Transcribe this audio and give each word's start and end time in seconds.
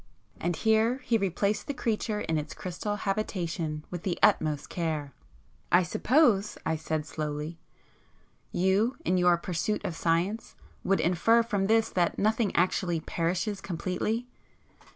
And 0.39 0.55
here 0.55 0.97
he 1.03 1.15
replaced 1.19 1.67
the 1.67 1.75
creature 1.75 2.21
in 2.21 2.39
its 2.39 2.55
crystal 2.55 2.95
habitation 2.95 3.85
with 3.91 4.01
the 4.01 4.17
utmost 4.23 4.67
care. 4.67 5.13
"I 5.71 5.83
suppose"—I 5.83 6.75
said 6.75 7.05
slowly, 7.05 7.59
"you, 8.51 8.97
in 9.05 9.19
your 9.19 9.37
pursuit 9.37 9.85
of 9.85 9.95
science, 9.95 10.55
would 10.83 11.01
infer 11.01 11.43
from 11.43 11.67
this 11.67 11.91
that 11.91 12.17
nothing 12.17 12.51
actually 12.55 12.99
perishes 12.99 13.61
completely?" 13.61 14.25